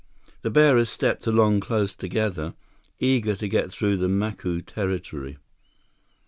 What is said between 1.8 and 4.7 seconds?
together, eager to get through the Macu